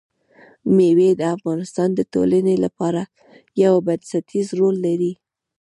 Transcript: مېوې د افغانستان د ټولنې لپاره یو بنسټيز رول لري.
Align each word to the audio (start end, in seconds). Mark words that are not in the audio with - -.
مېوې 0.75 1.09
د 1.19 1.21
افغانستان 1.35 1.89
د 1.95 1.99
ټولنې 2.13 2.55
لپاره 2.65 3.01
یو 3.63 3.73
بنسټيز 3.87 4.47
رول 4.59 4.75
لري. 4.87 5.13